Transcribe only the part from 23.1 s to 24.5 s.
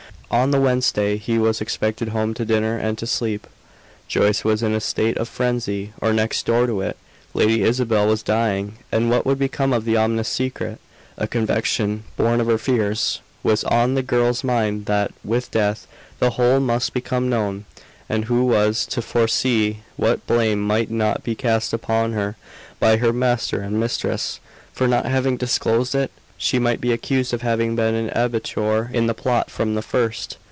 master and mistress,